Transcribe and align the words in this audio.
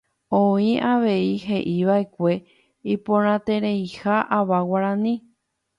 Oĩ 0.37 0.69
avei 0.91 1.27
heʼívaʼekue 1.43 2.31
iporãitereiha 2.93 4.15
ava 4.39 4.57
guarani. 4.69 5.15